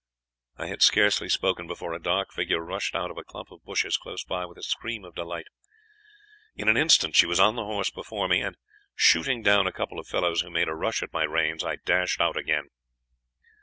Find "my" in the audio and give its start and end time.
11.13-11.21